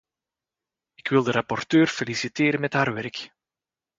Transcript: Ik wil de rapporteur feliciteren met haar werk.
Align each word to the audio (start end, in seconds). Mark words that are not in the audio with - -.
Ik 0.93 1.07
wil 1.07 1.23
de 1.23 1.31
rapporteur 1.31 1.87
feliciteren 1.87 2.59
met 2.61 2.73
haar 2.73 2.93
werk. 2.93 3.31